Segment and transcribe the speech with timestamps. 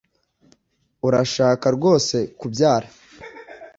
[1.07, 2.87] Urashaka rwose kubyara